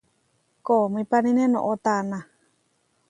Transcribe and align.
Koomípanine 0.65 1.43
noʼó 1.53 1.73
taná. 1.83 2.19